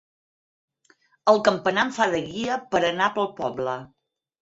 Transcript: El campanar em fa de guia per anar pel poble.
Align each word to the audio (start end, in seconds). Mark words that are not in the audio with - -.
El 1.35 1.43
campanar 1.49 1.85
em 1.89 1.93
fa 2.01 2.09
de 2.17 2.25
guia 2.33 2.61
per 2.75 2.85
anar 2.93 3.15
pel 3.21 3.33
poble. 3.45 3.81